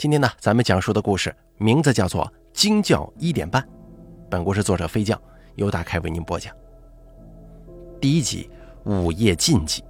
[0.00, 3.60] 今天呢，咱们讲述的故事名字叫做《惊叫一点半》。
[4.30, 5.20] 本故事作者飞将
[5.56, 6.56] 由大开为您播讲。
[8.00, 8.48] 第一集：
[8.84, 9.84] 午夜禁忌。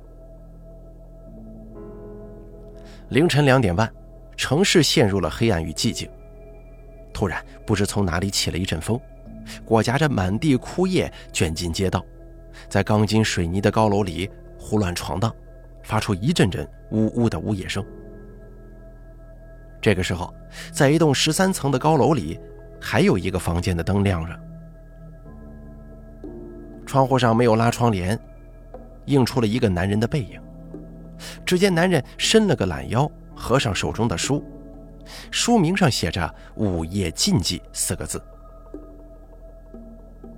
[3.10, 3.88] 凌晨两点半，
[4.36, 6.11] 城市陷入了黑暗与寂静。
[7.14, 9.00] 突然，不知从哪里起了一阵风，
[9.64, 12.04] 裹挟着满地枯叶卷进街道，
[12.68, 15.32] 在钢筋水泥的高楼里胡乱闯荡，
[15.84, 17.86] 发出一阵阵呜呜的呜咽声。
[19.80, 20.32] 这个时候，
[20.70, 22.38] 在一栋十三层的高楼里，
[22.80, 24.40] 还有一个房间的灯亮着，
[26.84, 28.18] 窗户上没有拉窗帘，
[29.07, 30.40] 映出了一个男人的背影。
[31.44, 34.44] 只见男人伸了个懒腰，合上手中的书，
[35.30, 38.22] 书名上写着“午夜禁忌”四个字。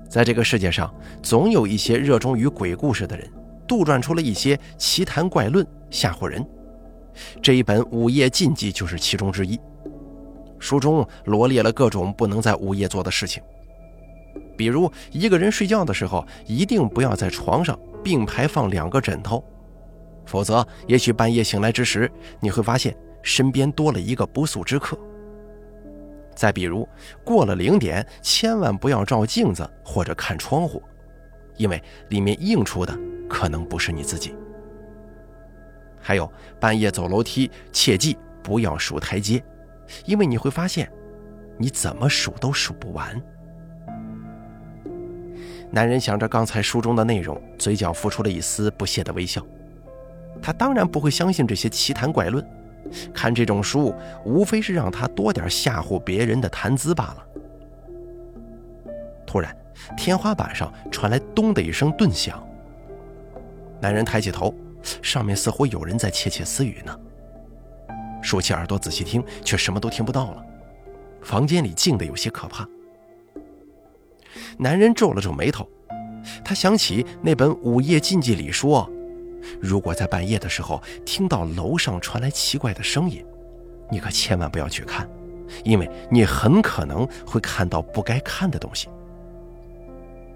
[0.09, 3.31] 在这个世界上，总有一些热衷于鬼故事的人，
[3.67, 6.45] 杜撰出了一些奇谈怪论，吓唬人。
[7.43, 9.59] 这一本《午夜禁忌》就是其中之一。
[10.59, 13.43] 书中罗列了各种不能在午夜做的事情，
[14.57, 19.43] 比如一个人睡觉的时候，一定不要在床上并排放两个枕头，
[20.25, 24.97] 否则也许半夜醒来之时，你会发现身边多了一个不速之客。
[26.35, 26.89] 再比如，
[27.25, 30.81] 过了零点，千万不要照镜子或者看窗户，
[31.57, 32.97] 因为里面映出的
[33.29, 34.33] 可能不是你自己。
[36.03, 39.43] 还有半夜走楼梯，切记不要数台阶，
[40.05, 40.91] 因为你会发现，
[41.57, 43.23] 你怎么数都数不完。
[45.71, 49.41] 男人想着刚才书中的内容，嘴角浮出了一丝不屑的微笑。
[50.43, 52.45] 他当然不会相信这些奇谈怪论，
[53.15, 57.27] 看这种书无非是让他多点吓唬别人的谈资罢了。
[59.25, 59.57] 突然，
[59.97, 62.45] 天花板上传来“咚”的一声顿响。
[63.81, 64.55] 男人抬起头。
[65.03, 66.99] 上面似乎有人在窃窃私语呢。
[68.23, 70.45] 竖起耳朵仔细听，却什么都听不到了。
[71.23, 72.67] 房间里静得有些可怕。
[74.59, 75.69] 男人皱了皱眉头，
[76.45, 78.89] 他想起那本《午夜禁忌》里说，
[79.61, 83.25] 如果在半夜的时候听到楼上传来奇怪的声音，
[83.91, 85.09] 你可千万不要去看，
[85.65, 88.89] 因为你很可能会看到不该看的东西。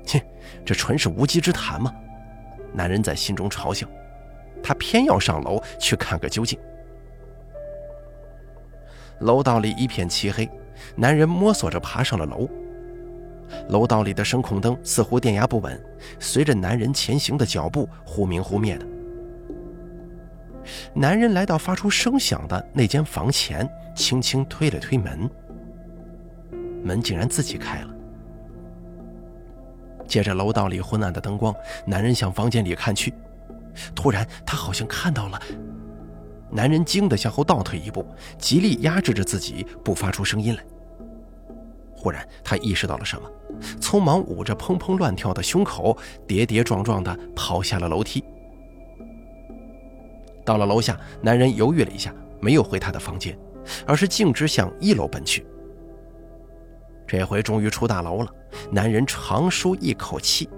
[0.05, 0.25] 切，
[0.65, 1.95] 这纯是无稽之谈嘛！
[2.73, 3.87] 男人在心中嘲笑。
[4.67, 6.59] 他偏要上楼去看个究竟。
[9.21, 10.51] 楼道里一片漆黑，
[10.97, 12.49] 男人摸索着爬上了楼。
[13.69, 15.81] 楼道里的声控灯似乎电压不稳，
[16.19, 18.85] 随着男人前行的脚步忽明忽灭的。
[20.93, 25.31] 男人来到发出声响的那间房前，轻轻推了推门，
[26.83, 27.95] 门竟然自己开了。
[30.09, 31.55] 借着楼道里昏暗的灯光，
[31.87, 33.15] 男人向房间里看去。
[33.95, 35.41] 突然，他好像看到了。
[36.51, 38.07] 男人惊得向后倒退一步，
[38.39, 40.65] 极力压制着自己不发出声音来。
[41.93, 43.29] 忽然，他意识到了什么，
[43.81, 48.23] 匆忙捂着砰砰乱跳的胸口，跌跌撞撞地跑下了楼梯。
[50.45, 53.37] 到了楼下，男人犹豫了一下，没有回他的房间，
[53.85, 55.45] 而是径直向一楼奔去。
[57.09, 58.33] 这回终于出大楼了，
[58.71, 60.49] 男人长舒一口气。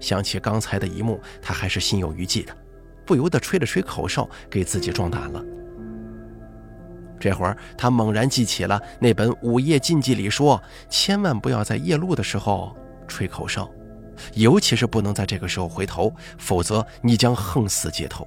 [0.00, 2.56] 想起刚才的一幕，他还是心有余悸的，
[3.06, 5.44] 不由得吹了吹口哨，给自己壮胆了。
[7.20, 12.74] 这会儿，他猛然记起了那本《午夜禁忌》里说，千万不要在夜路的时候
[13.06, 13.70] 吹口哨，
[14.32, 18.26] 尤其是不能在这个时候回头，否则你将横死街头。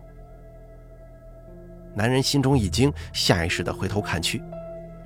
[1.96, 4.44] 男人心中一惊，下意识地回头看去，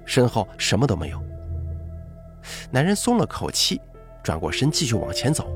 [0.06, 1.24] 身后什么都没有。
[2.70, 3.80] 男人松了口气，
[4.22, 5.50] 转过身继续往前走。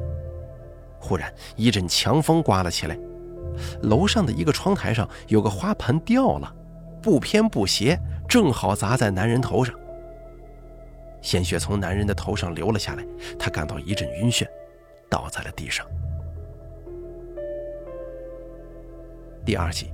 [1.01, 2.97] 忽然一阵强风刮了起来，
[3.81, 6.55] 楼上的一个窗台上有个花盆掉了，
[7.01, 9.75] 不偏不斜，正好砸在男人头上。
[11.21, 13.05] 鲜血从男人的头上流了下来，
[13.37, 14.47] 他感到一阵晕眩，
[15.09, 15.85] 倒在了地上。
[19.43, 19.91] 第二集。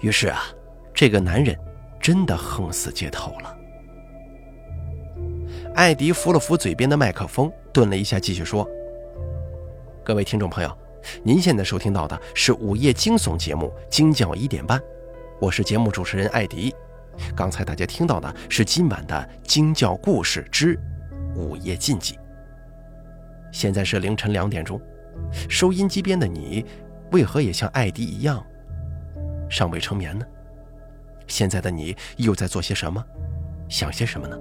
[0.00, 0.42] 于是啊，
[0.94, 1.58] 这个男人
[2.00, 3.57] 真的横死街头了。
[5.74, 8.68] 艾迪扶了扶嘴边的麦克风，顿了一下，继续说
[10.04, 10.78] ：“各位听众朋友，
[11.22, 14.78] 您现在收听到的是午夜惊悚节目《惊叫一点半》，
[15.40, 16.74] 我是节目主持人艾迪。
[17.36, 20.78] 刚才大家听到的是今晚的惊叫故事之
[21.36, 22.18] 午夜禁忌。
[23.52, 24.80] 现在是凌晨两点钟，
[25.48, 26.64] 收音机边的你，
[27.12, 28.44] 为何也像艾迪一样
[29.48, 30.26] 尚未成眠呢？
[31.28, 33.04] 现在的你又在做些什么？
[33.68, 34.36] 想些什么呢？”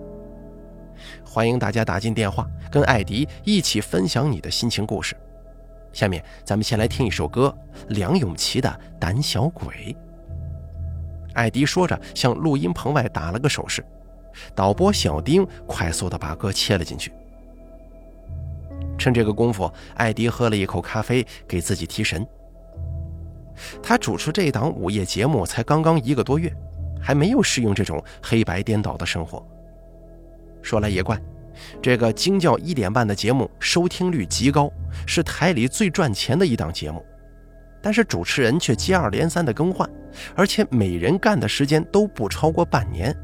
[1.24, 5.16] 欢迎大家打进电话，跟艾迪一起分享你的心情故事。
[5.94, 7.56] 下面咱们先来听一首歌，
[7.90, 9.68] 梁咏琪的《胆小鬼》。
[11.34, 13.84] 艾迪说着，向录音棚外打了个手势。
[14.54, 17.12] 导播小丁快速地把歌切了进去。
[18.98, 22.28] 趁这个功夫，艾迪喝了一口咖啡，给自己提神。
[23.82, 26.54] 他主持这档午夜节目才刚刚一个多月，
[27.02, 29.44] 还没有适应这种黑白颠倒的生活。
[30.62, 31.20] 说来也怪，
[31.82, 34.72] 这个惊叫一点半的节目收听率极高，
[35.06, 37.06] 是台里最赚钱的一档节目，
[37.82, 39.90] 但是主持人却接二连三的更换，
[40.36, 43.16] 而且每人干的时间都不超过半年。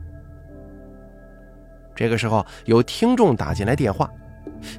[1.96, 4.10] 这个时候有听众打进来电话，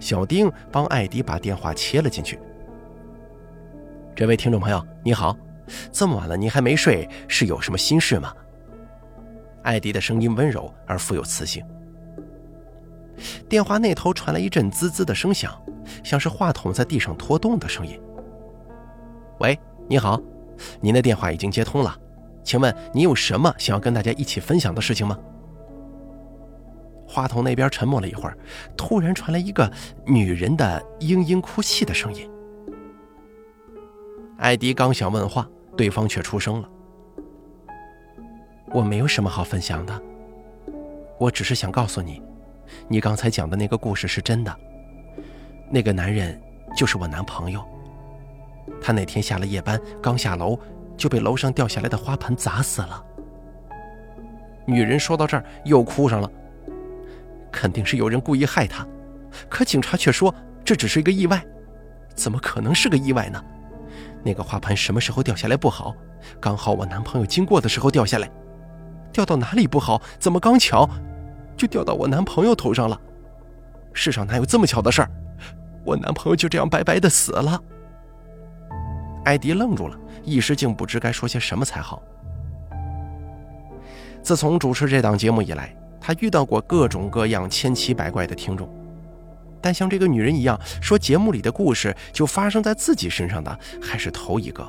[0.01, 2.39] 小丁帮艾迪把电话切了进去。
[4.17, 5.37] 这位听众朋友，你好，
[5.93, 8.33] 这么晚了您还没睡，是有什么心事吗？
[9.63, 11.65] 艾迪的声音温柔而富有磁性。
[13.49, 15.53] 电话那头传来一阵滋滋的声响，
[16.03, 18.01] 像是话筒在地上拖动的声音。
[19.41, 19.59] 喂，
[19.89, 20.21] 你好，
[20.81, 21.97] 您的电话已经接通了，
[22.43, 25.19] 请问您有什么想要跟大家一起分享的事情吗？
[27.07, 28.37] 话筒那边沉默了一会儿，
[28.77, 29.71] 突然传来一个
[30.07, 32.29] 女人的嘤嘤哭泣的声音。
[34.39, 36.69] 艾迪刚想问话，对方却出声了
[38.73, 40.03] ：“我没有什么好分享的，
[41.21, 42.21] 我只是想告诉你，
[42.89, 44.55] 你刚才讲的那个故事是真的。
[45.71, 46.41] 那个男人
[46.77, 47.65] 就是我男朋友，
[48.81, 50.59] 他那天下了夜班，刚下楼
[50.97, 53.05] 就被楼上掉下来的花盆砸死了。”
[54.67, 56.31] 女人说到这儿又哭上了。
[57.53, 58.85] 肯定是有人故意害他，
[59.49, 60.35] 可警察却说
[60.65, 61.41] 这只是一个意外，
[62.15, 63.43] 怎么可能是个意外呢？
[64.25, 65.95] 那个花盆什么时候掉下来不好，
[66.41, 68.29] 刚好我男朋友经过的时候掉下来，
[69.13, 70.03] 掉到哪里不好？
[70.19, 70.89] 怎么刚巧
[71.57, 73.01] 就掉到我男朋友头上了？
[73.93, 75.11] 世上哪有这么巧的事儿？
[75.85, 77.63] 我男朋友就这样白白的死了。
[79.25, 82.03] 艾迪愣住了，一时竟不知该说些什么才好。
[84.23, 85.75] 自从主持这档节目以来。
[86.07, 88.69] 他遇到过各种各样千奇百怪的听众，
[89.59, 94.69] 但像这个女人一样说节目里的故事就发生在自己身上的还是头一个。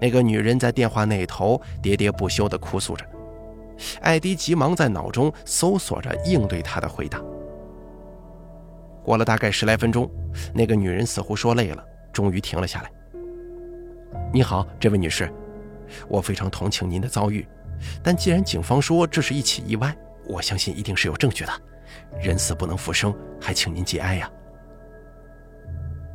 [0.00, 3.06] 那个女人在电话那头喋喋不休地哭诉着，
[4.00, 7.22] 艾迪急忙在脑中搜索着应对她的回答。
[9.04, 10.10] 过了大概十来分钟，
[10.52, 12.90] 那个女人似乎说累了，终于停了下来。
[14.32, 15.32] “你好，这位女士，
[16.08, 17.46] 我非常同情您的遭遇。”
[18.02, 19.94] 但既然警方说这是一起意外，
[20.26, 21.52] 我相信一定是有证据的。
[22.20, 24.30] 人死不能复生，还请您节哀呀。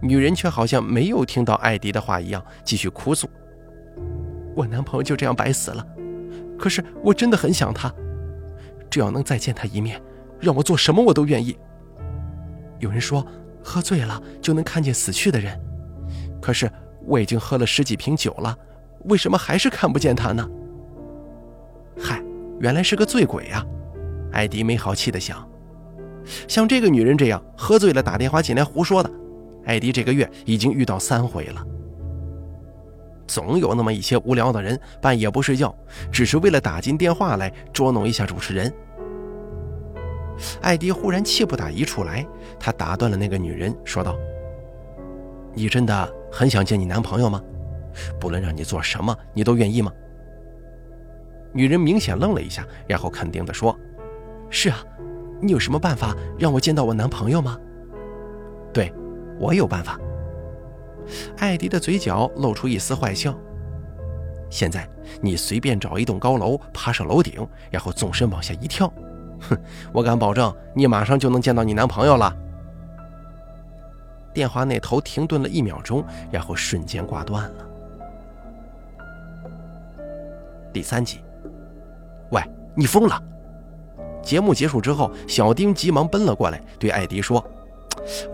[0.02, 3.30] 女人却好像没有听到艾迪的话一样，继续哭诉
[4.58, 5.86] ：“我男朋友就这样白死了，
[6.62, 7.92] 可是我真的很想他，
[8.88, 10.00] 只要能再见他一面，
[10.40, 11.58] 让我做什么我都愿意。
[12.78, 13.26] 有人说
[13.64, 15.60] 喝醉了就能看见死去的人，
[16.40, 16.72] 可是
[17.08, 18.56] 我已经喝了十几瓶酒了，
[19.06, 20.48] 为什么还是看不见他呢？”
[22.00, 22.24] 嗨，
[22.60, 23.66] 原来是个醉鬼呀！
[24.32, 25.44] 艾迪没好气地想。
[26.48, 29.10] 像这个女人这样喝醉了打电话进来胡说的，
[29.66, 31.66] 艾迪这个月已经遇到三回了。
[33.32, 35.74] 总有那么一些无聊的人半夜不睡觉，
[36.12, 38.72] 只是为了打进电话来捉弄一下主持人。
[40.62, 42.28] 艾迪忽然气不打一处来，
[42.60, 44.18] 他打断了那个女人，说道
[45.56, 47.42] ：“你真的很想见你男朋友吗？
[48.20, 49.90] 不论让你做什么，你都愿意吗？”
[51.56, 53.74] 女人明显愣了一下，然后肯定地说
[54.52, 54.84] ：“是啊，
[55.40, 57.58] 你有什么办法让我见到我男朋友吗
[58.74, 58.92] ？”“对，
[59.40, 59.98] 我有办法。”
[61.38, 63.38] 艾迪的嘴角露出一丝坏笑。
[64.50, 64.88] “现在
[65.22, 68.92] 你随便找一栋高楼，爬上楼顶，然后纵身往下一跳，
[69.40, 69.58] 哼，
[69.94, 72.36] 我敢保证你马上就能见到你男朋友了。”
[74.34, 77.68] 电话那头停顿了一秒钟，然后瞬间挂断了。
[80.72, 81.20] 第三集。
[82.30, 82.42] 喂，
[82.74, 83.22] 你疯了！
[84.24, 87.46] 节目结束之后，小丁急忙奔了过来，对艾迪说：“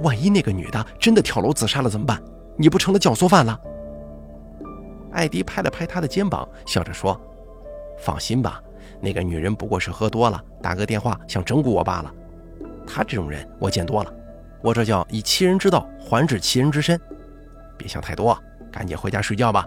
[0.03, 2.21] 万一那个女的真的跳楼自杀了怎么办？
[2.57, 3.59] 你不成了教唆犯了？”
[5.13, 7.19] 艾迪拍了拍他的肩膀，笑着说
[7.97, 8.61] ：“放心吧，
[8.99, 12.13] 那个女人不过是喝多了，打个电话想整蛊我罢了。
[12.85, 14.13] 她这种人我见多了，
[14.61, 16.99] 我这叫以其人之道还治其人之身。
[17.77, 18.37] 别想太多，
[18.71, 19.65] 赶紧回家睡觉吧。”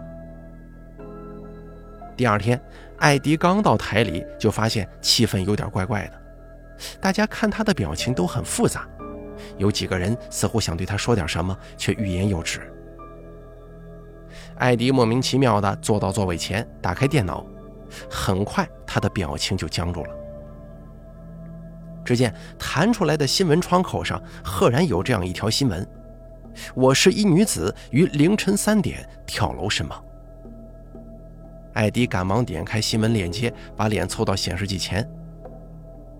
[2.15, 2.61] 第二天。
[2.97, 6.21] 艾迪刚到台里，就发现气氛有点怪怪的，
[7.01, 8.87] 大家看他的表情都很复杂，
[9.57, 12.61] 有几个人似乎想对他说点什么，却欲言又止。
[14.61, 17.43] 艾迪莫名其妙地坐到座位前，打开电脑，
[18.07, 20.09] 很快他的表情就僵住了。
[22.05, 25.87] 只见弹出来的新闻窗口上，赫然有这样一条新闻
[26.75, 30.03] ：“我市一女子于凌晨三点跳楼身亡。”
[31.73, 35.07] 艾迪赶忙点开新闻链接，把脸凑到显示器前。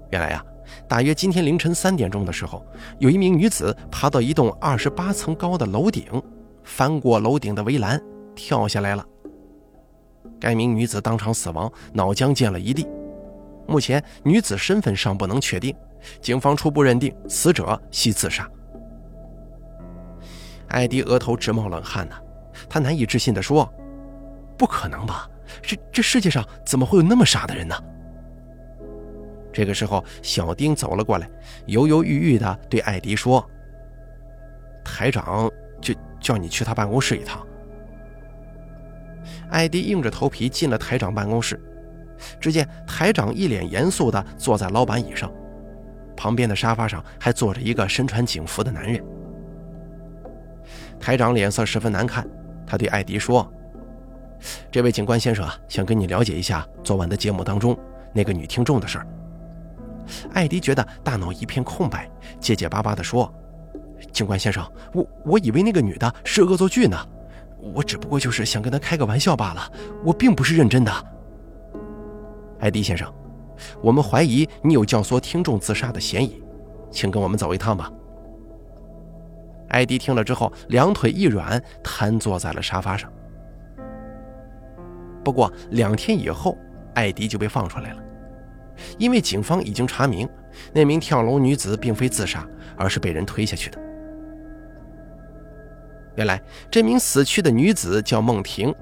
[0.09, 0.43] 原来呀，
[0.87, 2.65] 大约今天凌晨三点钟的时候，
[2.97, 6.03] 有一名女子爬到一栋二十八层高的楼顶，
[6.63, 8.01] 翻过楼顶的围栏，
[8.41, 9.05] 跳下来了。
[10.39, 12.87] 该名女子当场死亡，脑浆溅了一地。
[13.67, 15.75] 目前女子身份尚不能确定，
[16.19, 18.49] 警方初步认定死者系自杀。
[20.69, 22.15] 艾迪额头直冒冷汗呢，
[22.67, 23.71] 他难以置信地说
[24.57, 25.29] ：“不可能吧？
[25.61, 27.75] 这这世界上怎么会有那么傻的人呢？”
[29.53, 31.29] 这个时候，小丁走了过来，
[31.67, 33.47] 犹犹豫豫地对艾迪说
[34.83, 35.47] ：“台长
[35.79, 37.45] 就叫你去他办公室一趟。”
[39.51, 41.61] 艾迪硬着头皮进了台长办公室，
[42.39, 45.31] 只见台长一脸严肃地坐在老板椅上，
[46.15, 49.03] 旁边的沙发上还坐着一个身穿警服的男人。
[50.99, 52.25] 台长脸色十分难看，
[52.65, 53.51] 他对艾迪说
[54.71, 57.77] ：“这位警官先生啊，想跟你了解一下昨晚的节目当中
[58.13, 59.07] 那个女听众的事儿。”
[60.33, 63.31] 艾迪觉得大脑一片空白，结结巴巴地说
[64.13, 66.97] ：“警官先生，我我以为那个女的是恶作剧呢。”
[67.61, 69.71] 我只不过就是想跟他开个玩笑罢了，
[70.03, 70.91] 我并不是认真的。
[72.59, 73.11] 艾迪先生，
[73.81, 76.43] 我们怀疑你有教唆听众自杀的嫌疑，
[76.91, 77.91] 请跟我们走一趟吧。
[79.69, 83.11] 艾迪听了之后，两腿一软，瘫坐在了沙发上。
[85.23, 86.57] 不过两天以后，
[86.95, 88.03] 艾迪就被放出来了，
[88.97, 90.27] 因为警方已经查明，
[90.73, 93.79] 那名跳楼女子并非自杀，而是被人推下去的。
[96.15, 98.73] 原来这名死去的女子叫孟婷。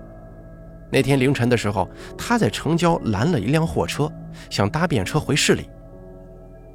[0.92, 4.12] 那天凌晨的时候，她在城郊拦了一辆货车，
[4.50, 5.70] 想搭便车回市里。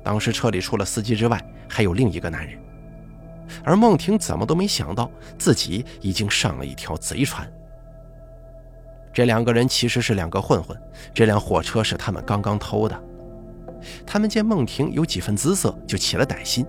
[0.02, 2.58] 当时车里除了司机之外，还有另一个男人。
[3.64, 7.50] 而孟婷怎么都没想到，自己已经上了一条贼船。
[9.12, 10.76] 这两个人其实是两个混混，
[11.12, 13.04] 这辆货车是他们刚刚偷的。
[14.06, 16.64] 他们见孟婷有几分姿色，就起了歹心。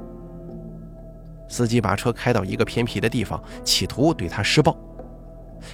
[1.47, 4.75] 司机把车开到一个偏僻的地方，企图对他施暴。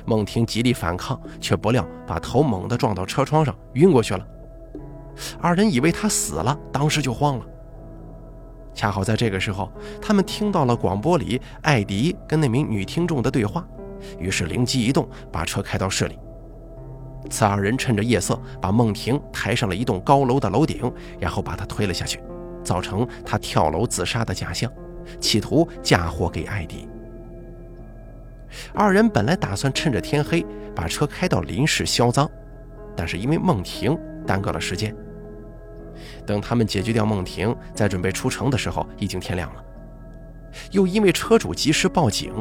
[0.05, 4.25] 孟婷极力反抗，却不料把头猛地撞到车窗上，晕过去了。
[5.41, 7.45] 二人以为他死了，当时就慌了。
[8.73, 9.69] 恰好在这个时候，
[10.01, 13.67] 他们听到了广播里艾迪跟那名女听众的对话，
[14.17, 16.17] 于是灵机一动，把车开到市里。
[17.29, 22.23] 此二人趁着夜色，把孟婷抬上了一栋高楼的楼顶，然后把她推了下去，
[22.63, 24.71] 造成她跳楼自杀的假象。
[25.20, 26.88] 企图嫁祸给艾迪。
[28.74, 32.29] 二人本来打算趁着天黑把车开到林市销赃，
[32.96, 34.96] 但是因为孟婷耽搁了时间。
[36.25, 39.63] 等他们解决掉孟婷，在准备出城的时候，已经天亮了。
[40.72, 42.34] 又因为车主及时报警，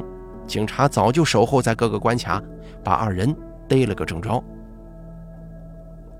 [0.47, 2.43] 警察早就守候在各个关卡，
[2.83, 3.35] 把二人
[3.69, 4.43] 逮了个正着。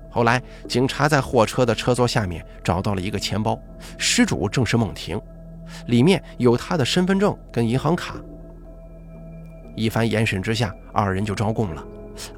[0.09, 3.59] 后来，警察在货车的车座下面找到了一个钱包，
[3.97, 5.19] 失主正是孟婷。
[5.87, 8.15] 里面有他的身份证跟银行卡。
[9.75, 11.87] 一番严审之下，二人就招供了，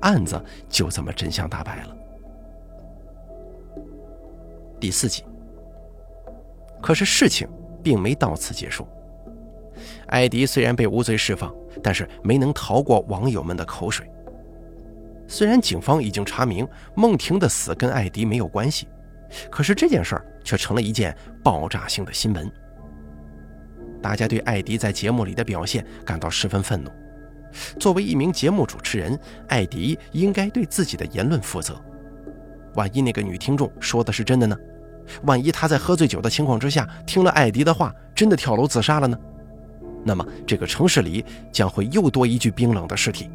[0.01, 1.97] 案子就这么真相大白了。
[4.79, 5.23] 第四集。
[6.81, 7.47] 可是事情
[7.81, 8.85] 并没到此结束。
[10.07, 14.05] 艾迪虽然被无罪释放，但是没能逃过网友们的口水。
[15.25, 18.87] 虽然警方已经查明孟婷的死跟艾迪没有关系，
[19.49, 22.51] 可是这件事儿却成了一件爆炸性的新闻。
[24.03, 26.91] 大家对艾迪在节目里的表现感到十分愤怒。
[27.79, 29.17] 作为一名节目主持人，
[29.47, 31.81] 艾迪应该对自己的言论负责。
[32.75, 34.57] 万一那个女听众说的是真的呢？
[35.23, 39.17] 万一她在喝醉酒的情况之下听了艾迪的话，真的跳楼自杀了呢？
[40.03, 43.29] 那么这个城市里将会又多一具冰冷的尸体。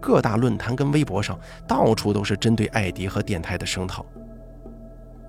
[0.00, 4.04] 各大论坛跟微博上到处都是针对艾迪和电台的声讨。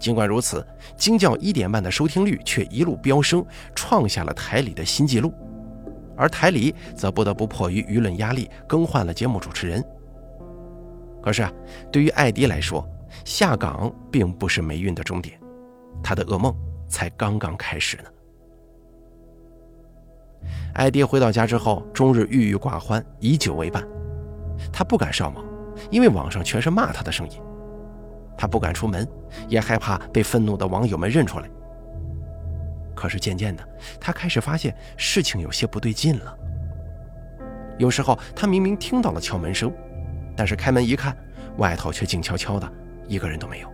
[0.03, 0.67] 尽管如此，
[0.98, 3.41] 惊叫一点半的收听率却一路飙升，
[3.74, 5.33] 创下了台里的新纪录。
[6.17, 9.81] 而台里则不得不迫于舆论压力更换了节目主持人。
[11.22, 11.50] 可是啊，
[11.89, 12.86] 对于艾迪来说，
[13.24, 15.39] 下岗并不是霉运的终点，
[16.03, 16.53] 他的噩梦
[16.89, 18.03] 才刚刚开始呢。
[20.74, 23.81] 艾迪回到家之后，终日郁郁寡欢，以酒为伴。
[24.69, 25.45] 他不敢上网，
[25.89, 27.38] 因为网上全是骂他的声音。
[28.37, 29.07] 他不敢出门，
[29.47, 31.49] 也害怕被愤怒的网友们认出来。
[32.95, 33.67] 可是渐渐的，
[33.99, 36.37] 他开始发现事情有些不对劲了。
[37.77, 39.73] 有时候他明明听到了敲门声，
[40.35, 41.17] 但是开门一看，
[41.57, 42.71] 外头却静悄悄的，
[43.07, 43.69] 一个人都没有。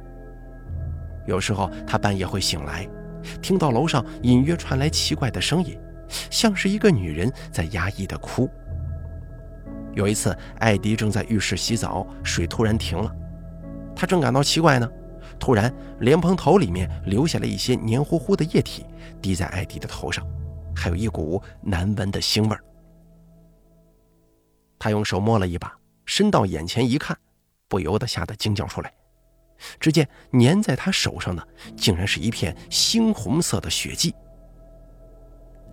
[1.26, 2.88] 有时候他半夜会醒来，
[3.42, 5.78] 听到楼上隐约传来奇怪的声音，
[6.32, 8.50] 像是一个女人在压抑的哭。
[9.94, 13.14] 有一次，艾迪正在浴室洗澡，水突然停了。
[14.00, 14.90] 他正感到奇怪呢，
[15.38, 18.86] 突然莲蓬头里面留下了一些黏糊糊的液体，
[19.22, 20.26] 滴在艾迪的头上，
[20.74, 22.64] 还有一股难闻的腥味儿。
[24.80, 27.18] 他用手摸了一把，伸到眼前一看，
[27.68, 28.90] 不由得吓得惊叫出来。
[29.82, 34.16] 只见粘在他手上的，竟然是一片猩红色的血迹。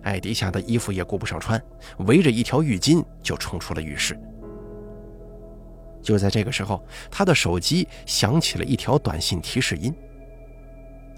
[0.03, 1.63] 艾迪吓得衣服也顾不上穿，
[1.99, 4.19] 围着一条浴巾就冲出了浴室。
[6.07, 9.93] 就在这个时候，他的手机响起了一条短信提示音。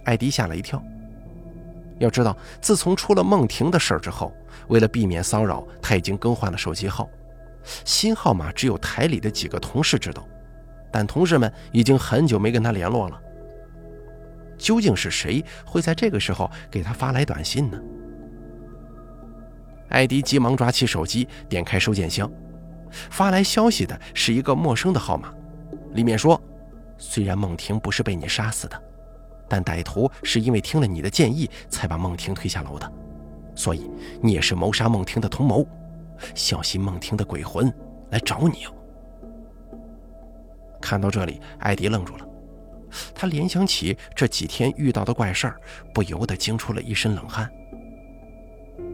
[0.04, 0.84] 艾迪吓了一跳。
[2.00, 4.34] 要知道，自从出了梦婷的事儿之后，
[4.68, 7.08] 为了避免骚扰，他已经更换了手机号，
[7.86, 10.28] 新号码只有台里的几个同事知道。
[10.92, 13.22] 但同事们已经很久没跟他联络了。
[14.58, 17.80] 究竟是谁会在这个时候给他发来短信呢？
[19.90, 22.28] 艾迪急忙抓起手机，点开收件箱，
[22.92, 25.34] 发来消息的是一个陌生的号码，
[25.94, 26.40] 里面说
[26.98, 28.82] ：“虽然孟婷不是被你杀死的，
[29.48, 32.92] 但歹徒是因为听了你的建议才把孟婷推下楼的，
[33.56, 33.90] 所以
[34.22, 35.66] 你也是谋杀孟婷的同谋，
[36.36, 37.74] 小心孟婷的鬼魂
[38.12, 38.74] 来找你哦。”
[40.82, 42.26] 看到这里，艾迪愣住了。
[43.14, 45.62] 他联想起这几天遇到的怪事儿，
[45.94, 47.50] 不由得惊出了一身冷汗。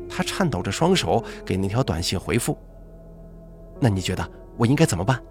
[0.09, 2.57] 他颤抖着双手给那条短信回复
[3.85, 4.27] ：“那你觉得
[4.57, 5.21] 我应该怎么办？”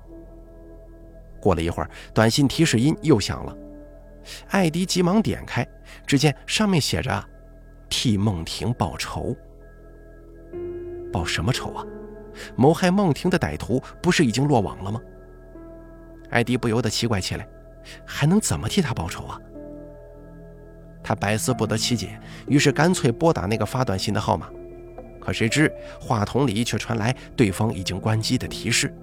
[1.43, 3.57] 过了一会儿，短信提示音又响了。
[4.51, 5.67] 艾迪急忙点开，
[6.07, 7.29] 只见上面写着
[7.91, 9.37] ：“替梦婷报仇。”
[11.13, 11.85] 报什么仇啊？
[12.55, 15.01] 谋害梦婷的歹徒不是已经落网了吗？
[16.31, 17.49] 艾迪不由得奇怪起来，
[18.07, 19.41] 还能怎么替他报仇啊？
[21.03, 24.49] 他百思不得其解，于是干脆拨打那个发短信的号码。
[25.25, 28.95] 可谁知话筒里却传来对方已经关机的提示。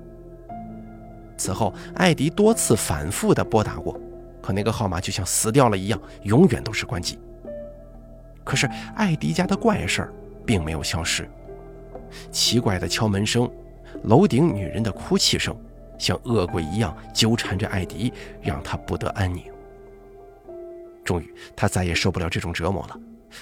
[1.35, 3.99] 此后，艾迪多次反复的拨打过，
[4.41, 7.17] 可那个号码就像死掉了一样，永远都是关机。
[8.43, 10.13] 可是艾迪家的怪事儿
[10.45, 11.27] 并没有消失，
[12.31, 13.49] 奇怪的敲门声，
[14.03, 15.55] 楼顶女人的哭泣声。
[15.97, 19.43] 像恶鬼一样纠缠着艾迪，让他不得安宁。
[21.03, 22.99] 终于，他再也受不了这种折磨了。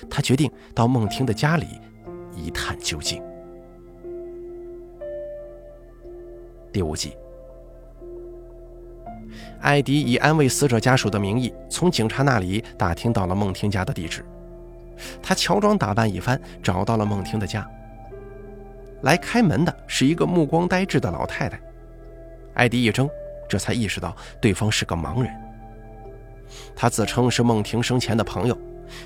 [0.10, 1.66] 他决定到孟婷的家里
[2.40, 3.22] 一探究竟。
[6.72, 7.18] 第五集，
[9.60, 14.24] 艾迪以安慰死者家属的名义，从警察那里打听到了孟婷家的地址。
[15.22, 17.68] 他乔装打扮一番，找到了孟婷的家。
[19.02, 21.60] 来开门的是一个目光呆滞的老太太。
[22.54, 23.10] 艾迪一怔，
[23.48, 25.34] 这才意识到对方是个盲人。
[26.76, 28.58] 他自称是孟婷生前的朋友，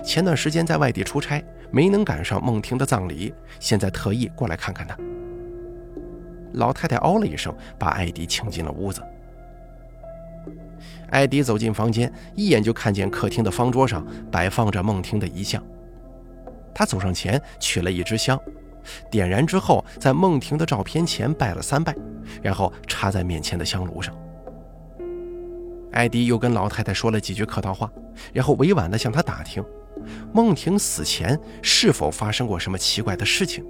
[0.03, 4.95] 前段时间在外地出差，没能赶上孟婷的葬礼，现在特意过来看看她。
[6.53, 9.01] 老太太哦了一声，把艾迪请进了屋子。
[11.09, 15.63] 艾迪走进房间，一眼就看见客厅的方桌上摆放着孟婷的遗像。
[16.75, 18.39] 他走上前，取了一支香。
[19.09, 21.95] 点燃之后，在孟婷的照片前拜了三拜，
[22.43, 24.15] 然后插在面前的香炉上。
[25.91, 27.91] 艾迪又跟老太太说了几句客套话，
[28.31, 29.63] 然后委婉地向她打听，
[30.33, 33.65] 孟婷死前是否发生过什么奇怪的事情。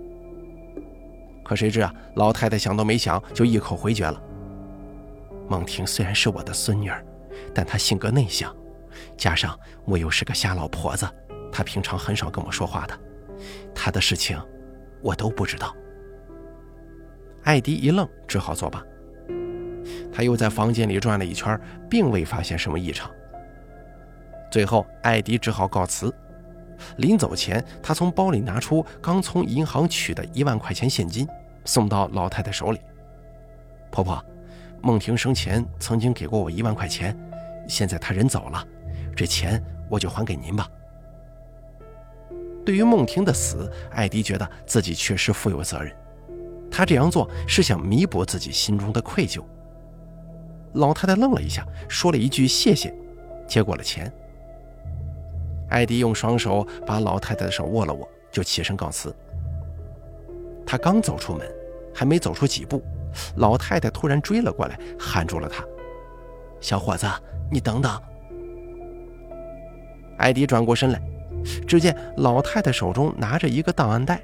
[1.43, 4.21] 可谁知啊，老太太想都没想就一口回绝了。
[5.49, 7.05] 孟婷虽然是我的孙女儿，
[7.53, 8.55] 但她性格内向，
[9.17, 11.07] 加上我又是个瞎老婆子，
[11.51, 12.99] 她平常很少跟我说话的，
[13.75, 14.39] 她的事情。
[15.01, 15.75] 我都不知道。
[17.43, 18.81] 艾迪一愣，只好作罢。
[20.13, 21.59] 他又在房间里转了一圈，
[21.89, 23.11] 并未发现什么异常。
[24.53, 26.13] 最后，艾迪只好告辞。
[26.97, 31.27] 临走前，他从包里拿出刚从银行取的一万块钱现金，
[31.65, 32.79] 送到老太太手里。
[33.89, 34.23] 婆婆，
[34.79, 37.17] 孟婷生前曾经给过我一万块钱，
[37.67, 38.63] 现在她人走了，
[39.15, 40.69] 这钱我就还给您吧。
[42.63, 45.91] 对于孟婷的死，艾迪觉得自己确实负有责任。
[46.69, 49.43] 他这样做是想弥补自己心中的愧疚。
[50.73, 52.93] 老太太愣了一下，说了一句“谢谢”，
[53.49, 54.13] 接过了钱。
[55.73, 59.13] 艾迪用双手把老太太的手握了握，就起身告辞。
[60.65, 61.51] 他刚走出门，
[61.91, 62.79] 还没走出几步，
[63.37, 65.65] 老太太突然追了过来，喊住了他
[66.61, 67.07] ：“小伙子，
[67.51, 67.91] 你等等！”
[70.19, 71.01] 艾迪转过身来。
[71.67, 74.23] 只见老太太手中拿着一个档案袋。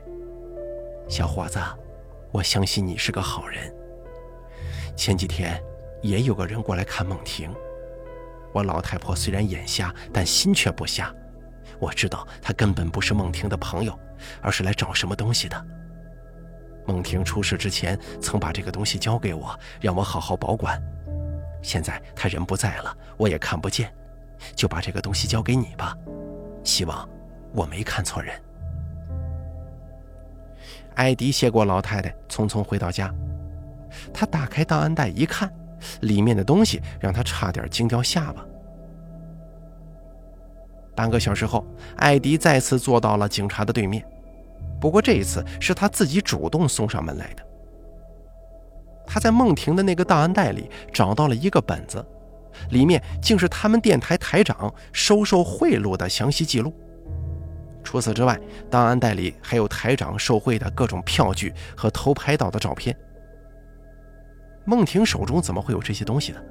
[1.10, 1.60] 小伙子，
[2.32, 3.74] 我相信你是个好人。
[4.96, 5.62] 前几天
[6.02, 7.52] 也有个人过来看孟婷。
[8.54, 11.14] 我老太婆虽然眼瞎，但心却不瞎。
[11.80, 13.98] 我知道他根本不是孟婷的朋友，
[14.42, 15.66] 而是来找什么东西的。
[16.86, 20.82] 孟婷出事之前曾把这个东西交给我，让我好好保管。
[21.62, 23.94] 现在他人不在了，我也看不见，
[24.56, 25.96] 就把这个东西交给你吧。
[26.64, 27.08] 希望
[27.54, 28.42] 我没看错人。
[30.96, 33.14] 艾迪谢过老太太，匆匆回到家。
[34.14, 35.50] 他打开档案袋一看，
[36.02, 38.46] 里面的东西让他差点惊掉下巴。
[41.00, 44.06] 半个小时后，艾迪再次坐到了警察的对面。
[44.82, 47.46] 不过这一次是他自己主动送上门来的。
[49.08, 52.06] 他在孟婷的那个档案袋里找到了一个本子，
[52.72, 56.74] 里面竟是他们电台台长收受贿赂的详细记录。
[57.82, 58.38] 除此之外，
[58.70, 62.94] 档案袋里还有台长受贿的各种票据和偷拍到的照片。
[64.66, 66.42] 孟婷手中怎么会有这些东西呢？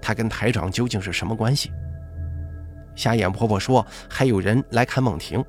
[0.00, 1.72] 她跟台长究竟是什么关系？
[2.96, 5.44] 瞎眼婆婆说还有人来看梦婷。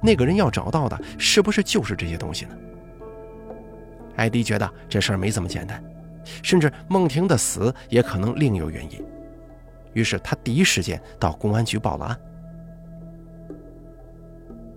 [0.00, 2.56] 那个人要找到的是不是就是这些东西呢？
[4.16, 5.84] 艾迪觉得这事儿没这么简单，
[6.42, 9.04] 甚至梦婷的死也可能另有原因。
[9.92, 12.18] 于是他第一时间到公安局报了案。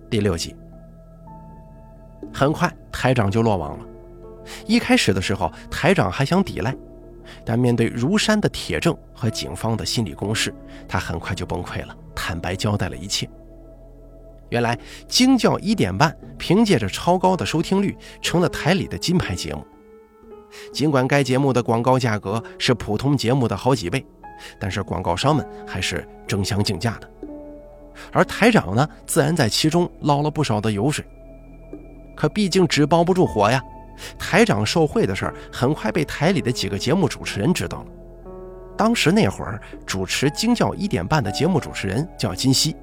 [0.10, 0.54] 第六集，
[2.34, 3.86] 很快台长就落网了。
[4.65, 6.76] 一开始的时候，台长还想抵赖，
[7.46, 10.54] 但面对如山的铁证和警方的心理攻势，
[10.88, 13.30] 他很快就崩溃了，坦白交代了一切。
[14.50, 19.63] 原来，惊叫一点半凭借着超高的收听率，成了台里的金牌节目。
[20.74, 24.04] 尽管该节目的广告价格是普通节目的好几倍，
[24.60, 27.08] 但是广告商们还是争相竞价的。
[28.12, 31.06] 而台长呢，自然在其中捞了不少的油水。
[32.15, 33.62] 可毕竟纸包不住火呀，
[34.17, 37.85] 台长受贿的事儿很快被台里的几个节目主持人知道了。
[38.77, 42.75] 当时那会儿，主持惊叫一点半的节目主持人叫金熙。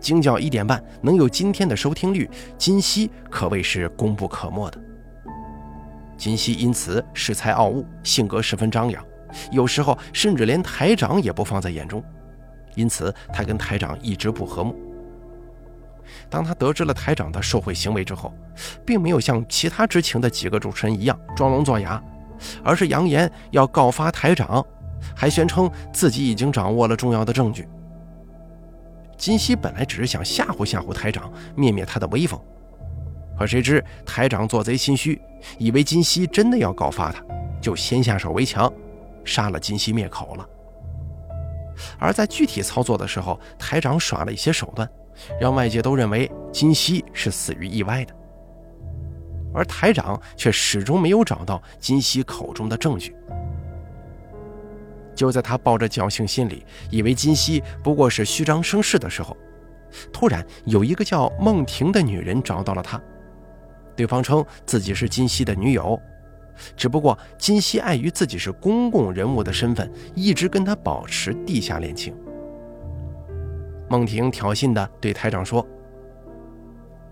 [0.00, 4.78] 惊叫一点半能有今天的收听率，金熙可谓是功不可没的。
[6.16, 9.04] 金熙因此恃才傲物，性格十分张扬，
[9.52, 12.02] 有时候甚至连台长也不放在眼中，
[12.74, 14.74] 因此他跟台长一直不和睦。
[16.28, 18.32] 当他得知了台长的受贿行为之后，
[18.84, 22.02] 并没有像其他知情的几个主持人一样装聋作哑，
[22.62, 24.64] 而是扬言要告发台长，
[25.14, 27.68] 还宣称自己已经掌握了重要的证据。
[29.16, 32.40] 金熙本来只是想吓唬吓唬台长，灭灭他的威风，
[33.38, 35.20] 可谁知台长做贼心虚，
[35.58, 37.22] 以为金熙真的要告发他，
[37.60, 38.72] 就先下手为强，
[39.24, 40.48] 杀了金熙灭口了。
[41.98, 44.88] 而在具体操作的时候，台长耍了一些手段，
[45.40, 48.14] 让外界都认为金熙是死于意外的，
[49.54, 53.14] 而台长却始终没有找到金熙口中的证据。
[55.14, 59.36] 就在他抱着侥幸心理，以为金熙不过是虚张声势的时候，
[60.12, 63.00] 突然有一个叫孟婷的女人找到了他。
[63.94, 66.00] 对方称自己是金熙的女友，
[66.74, 72.16] 只不过金熙碍于自己是公共人物的身份，一直跟他保持地下恋情。
[73.92, 75.66] 孟婷挑衅地对台长说：“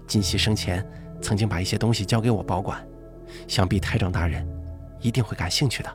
[0.09, 0.83] 金熙生前
[1.21, 2.83] 曾经把一些东西交给我保管，
[3.47, 4.49] 想必台长大人
[4.99, 5.95] 一定会感兴趣的。”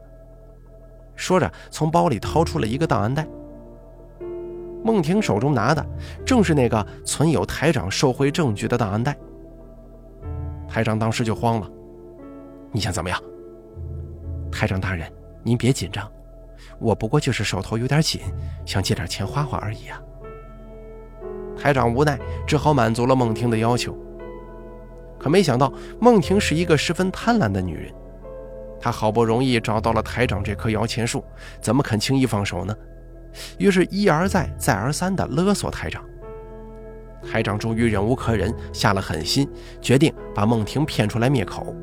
[1.18, 3.26] 说着，从包里掏出了一个档案袋。
[4.84, 5.84] 孟婷手中拿的
[6.24, 9.18] 正是那个存有台长受贿证据的档案袋。
[10.68, 11.68] 台长当时就慌了
[12.72, 13.20] ：“你想怎么样？”
[14.54, 16.08] 台长大人，您别紧张，
[16.78, 18.22] 我不过就是手头有点紧，
[18.68, 20.00] 想借点钱花花而已啊。
[21.58, 23.98] 台长无奈，只好满足了孟婷的要求。
[25.18, 27.92] 可没想到，孟婷是一个十分贪婪的女人。
[28.80, 31.24] 他好不容易找到了台长这棵摇钱树，
[31.60, 32.76] 怎么肯轻易放手呢？
[33.58, 36.04] 于是，一而再、再而三地勒索台长。
[37.24, 39.50] 台长终于忍无可忍，下了狠心，
[39.82, 41.76] 决定把孟婷骗出来灭口。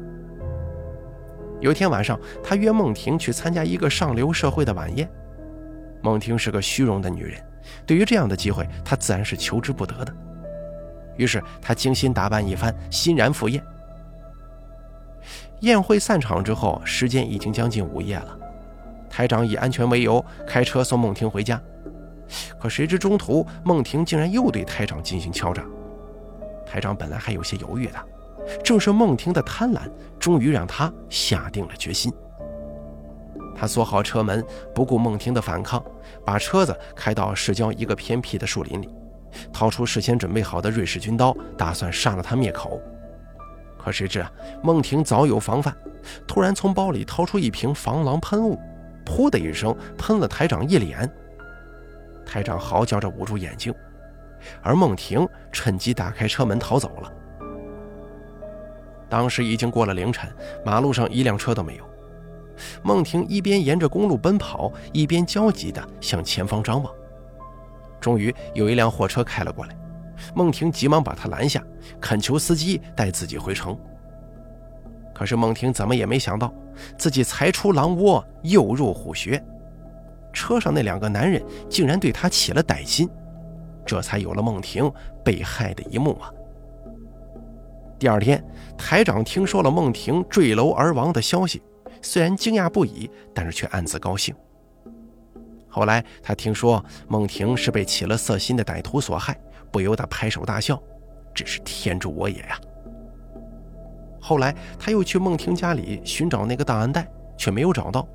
[1.60, 5.08] 有一天晚上，他约孟婷去参加一个上流社会的晚宴。
[6.00, 7.42] 孟婷是个虚荣的女人，
[7.86, 10.14] 对于这样的机会，他自然是求之不得的。
[11.16, 13.62] 于是，他精心打扮一番，欣然赴宴。
[15.60, 18.38] 宴会散场之后，时间已经将近午夜了。
[19.08, 21.60] 台长以安全为由开车送孟婷回家，
[22.58, 25.62] 可谁知中途孟婷竟然又对台长进行敲诈。
[26.66, 28.04] 台长本来还有些犹豫的，
[28.64, 29.82] 正是孟婷的贪婪，
[30.18, 32.10] 终于让他下定了决心。
[33.62, 34.44] 他锁好车门，
[34.74, 35.80] 不顾孟婷的反抗，
[36.26, 38.88] 把车子开到市郊一个偏僻的树林里，
[39.52, 42.82] 掏出事先准备好的瑞士军刀，打算杀了他灭口。
[43.78, 44.28] 可谁知啊，
[44.64, 45.72] 孟婷早有防范，
[46.26, 48.58] 突然从包里掏出一瓶防狼喷雾，
[49.06, 51.08] 噗的一声喷了台长一脸。
[52.26, 53.72] 台长嚎叫着捂住眼睛，
[54.60, 57.12] 而孟婷趁机打开车门逃走了。
[59.08, 60.28] 当时已经过了凌晨，
[60.64, 61.91] 马路上一辆车都没有。
[62.82, 66.92] 孟婷一边沿着公路奔跑，一边焦急地向前方张望。
[68.00, 69.76] 终于有一辆货车开了过来，
[70.34, 71.64] 孟婷急忙把他拦下，
[72.00, 73.78] 恳求司机带自己回城。
[75.14, 76.52] 可是孟婷怎么也没想到，
[76.96, 79.40] 自己才出狼窝又入虎穴，
[80.32, 83.08] 车上那两个男人竟然对他起了歹心，
[83.86, 84.90] 这才有了孟婷
[85.22, 86.30] 被害的一幕啊！
[87.98, 88.42] 第二天，
[88.76, 91.62] 台长听说了孟婷坠楼而亡的消息，
[92.02, 94.34] 虽然惊讶不已，但是却暗自高兴。
[95.68, 100.78] 后来他听说孟婷是被起了色心的歹徒所害，不由得拍手大笑
[101.34, 102.60] ：“真是天助我也呀！”
[104.20, 108.06] 后来他又去孟婷家里寻找那个档案袋，却没有找到。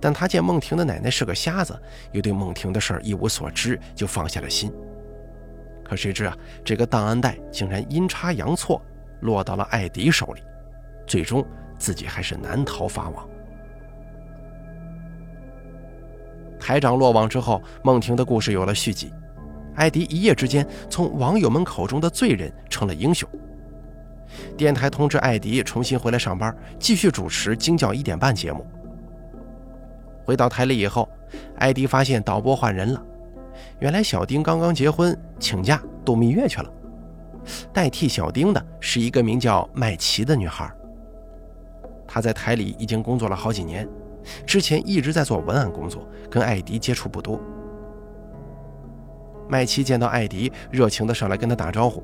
[0.00, 1.76] 但他见孟婷的奶奶是个瞎子，
[2.12, 4.72] 又对孟婷的事儿一无所知，就放下了心。
[5.84, 8.80] 可谁知啊，这个档案袋竟然阴差阳错。
[9.22, 10.40] 落到了艾迪手里，
[11.06, 11.44] 最终
[11.80, 13.28] 自己还是难逃法网。
[16.60, 19.10] 台长落网之后，孟婷的故事有了续集。
[19.74, 23.26] 艾迪一夜之间从网友们口中的罪人成了英雄。
[24.56, 28.64] 电台通知艾迪重新回来上班，继续主持《惊叫一点半》节目。
[30.22, 31.08] 回到台里以后，
[31.56, 33.02] 艾迪发现导播换人了，
[33.78, 36.70] 原来小丁刚刚结婚请假度蜜月去了。
[37.72, 40.70] 代替小丁的是一个名叫麦琪的女孩。
[42.12, 43.88] 他在台里已经工作了好几年，
[44.44, 47.40] 之前一直在做文案工作，跟艾迪接触不多。
[49.48, 52.02] 麦琪见到艾迪，热情地上来跟他打招呼，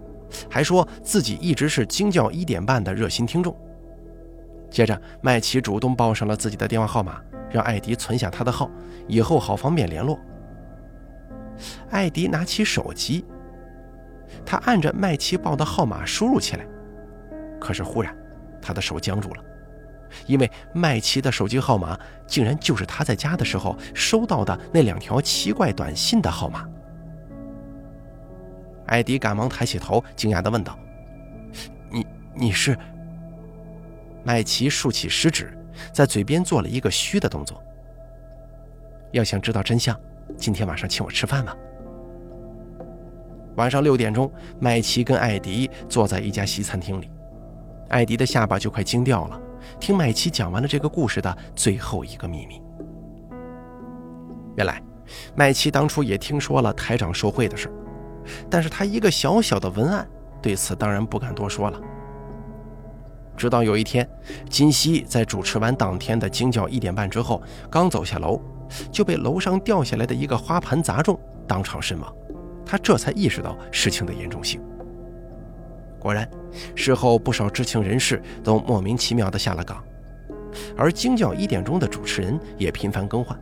[0.49, 3.53] 还说自己一直是惊叫一点半的热心听众。
[4.71, 8.71] 接着，麦琪主动报上了自己的电话号码，让艾迪存下他的号，
[9.09, 10.17] 以后好方便联络。
[11.91, 13.25] 艾迪拿起手机。
[14.45, 16.65] 他按着麦琪报的号码输入起来，
[17.61, 18.17] 可是忽然，
[18.63, 19.45] 他的手僵住了，
[20.27, 26.67] 因为麦琪的手机号码竟然就是他在家的时候收到的那两条奇怪短信的号码。
[28.87, 30.79] 艾迪赶忙抬起头，惊讶地问道
[31.91, 32.79] ：“你你是？”
[34.25, 35.57] 麦琪竖起食指，
[35.93, 37.63] 在嘴边做了一个嘘的动作。
[39.13, 39.99] 要想知道真相，
[40.37, 41.57] 今天晚上请我吃饭吧。
[43.57, 47.11] 晚上六点钟，麦琪跟艾迪坐在一家西餐厅里，
[47.89, 49.41] 艾迪的下巴就快惊掉了。
[49.79, 52.61] 听麦琪讲完了这个故事的最后一个秘密。
[54.57, 54.83] 原来，
[55.35, 57.71] 麦琪当初也听说了台长受贿的事，
[58.51, 60.09] 但是他一个小小的文案，
[60.41, 61.81] 对此当然不敢多说了。
[63.37, 64.09] 直到有一天，
[64.49, 68.41] 金熙在主持完当天的惊叫一点半之后，刚走下楼，
[68.91, 72.11] 就被楼上掉下来的一个花盆砸中，当场身亡。
[72.65, 74.59] 他这才意识到事情的严重性。
[76.07, 76.31] 果然，
[76.77, 79.83] 事后不少知情人士都莫名其妙地下了岗，
[80.77, 83.37] 而惊叫一点钟的主持人也频繁更换，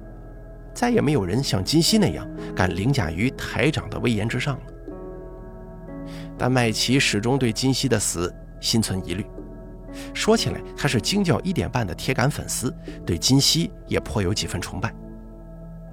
[0.73, 4.63] 再也没有人像金熙那样敢凌驾于台长的威严之上了。
[6.39, 9.27] 但麦琪始终对金熙的死心存疑虑。
[10.15, 12.75] 说起来，他是惊叫一点半的铁杆粉丝，
[13.05, 14.91] 对金熙也颇有几分崇拜。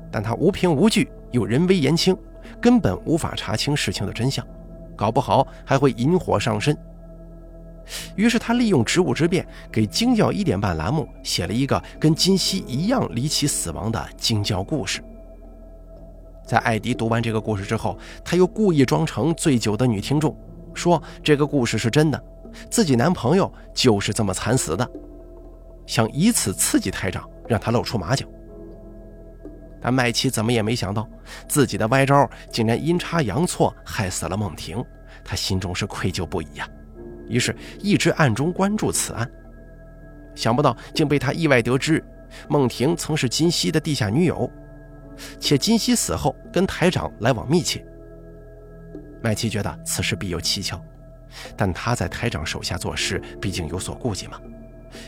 [0.09, 2.17] 但他无凭无据，又人微言轻。
[2.61, 4.45] 根本无法查清事情的真相，
[5.01, 6.77] 搞不好还会引火上身。
[8.15, 15.03] 于是他利用职务之便，给《惊叫一点半》栏目写了一个跟金熙一样离奇死亡的惊叫故事。
[16.45, 20.37] 在艾迪读完这个故事之后，他又故意装成醉酒的女听众，
[20.75, 22.23] 说这个故事是真的，
[22.69, 24.87] 自己男朋友就是这么惨死的，
[25.87, 28.27] 想以此刺激台长，让他露出马脚。
[29.81, 31.09] 但麦琪怎么也没想到，
[31.47, 34.83] 自己的歪招竟然阴差阳错害死了孟婷，
[35.23, 36.69] 他心中是愧疚不已呀。
[37.27, 39.29] 于是，一直暗中关注此案。
[40.35, 42.03] 想不到，竟被他意外得知，
[42.47, 44.49] 孟婷曾是金熙的地下女友，
[45.39, 47.85] 且金熙死后跟台长来往密切。
[49.21, 50.81] 麦琪觉得此事必有蹊跷，
[51.55, 54.39] 但他在台长手下做事，毕竟有所顾忌嘛，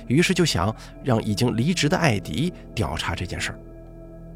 [0.08, 3.60] 于是就想让已经离职的艾迪调查这件事儿。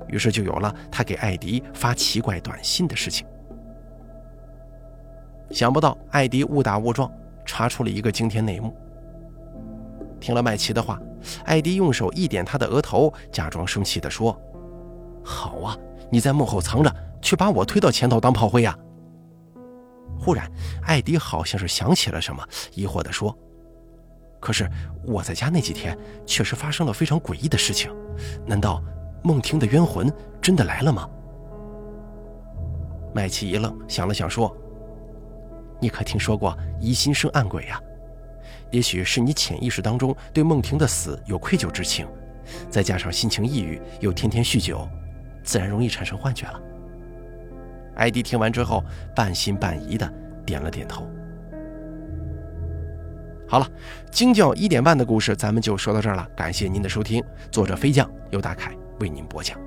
[0.10, 3.26] 于是就有了他给艾迪发奇怪短信的事情。
[5.52, 7.10] 想不到艾迪误打误撞
[7.46, 8.76] 查出了一个惊天内幕。
[10.20, 11.00] 听了麦琪的话，
[11.46, 14.38] 艾迪用手一点他的额头，假装生气地说
[15.24, 15.78] ：“好啊，
[16.10, 18.78] 你在幕后藏着，却把我推到前头当炮灰呀！”
[20.20, 20.52] 忽然，
[20.84, 22.43] 艾迪好像是想起了什么，
[22.74, 23.34] 疑惑地说
[24.41, 24.67] ：“可是
[25.06, 27.89] 我在家那几天确实发生了非常诡异的事情，
[28.46, 28.84] 难道？”
[29.27, 30.09] 孟婷的冤魂
[30.41, 31.05] 真的来了吗？
[33.13, 34.55] 麦琪一愣，想了想说
[35.81, 37.77] ：“你可听说过‘疑心生暗鬼’呀？
[38.71, 42.07] 也许是你潜意识当中对孟婷的死有愧疚之情，
[42.69, 44.87] 再加上心情抑郁，又天天酗酒，
[45.43, 46.61] 自然容易产生幻觉了。
[47.97, 48.81] 艾迪听完之后，
[49.13, 50.09] 半信半疑的
[50.45, 51.05] 点了点头。
[53.45, 53.69] 好了，
[54.09, 59.66] 惊叫一点半的故事咱们就说到这儿了，感谢您的收听，作者飞将由大凯为您播讲。